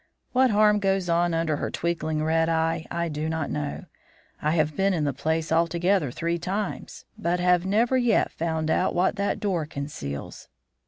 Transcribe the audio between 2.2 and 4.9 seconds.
red eye, I do not know. I have